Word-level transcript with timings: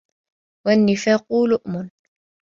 وَالنِّفَاقُ 0.67 1.31
لُؤْمٌ 1.33 1.89